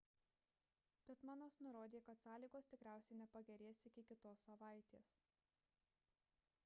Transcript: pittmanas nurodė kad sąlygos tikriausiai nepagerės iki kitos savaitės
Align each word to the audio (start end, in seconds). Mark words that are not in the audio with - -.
pittmanas 1.09 1.57
nurodė 1.65 2.01
kad 2.07 2.21
sąlygos 2.23 2.69
tikriausiai 2.71 3.19
nepagerės 3.21 3.85
iki 3.91 4.05
kitos 4.09 4.47
savaitės 4.51 5.15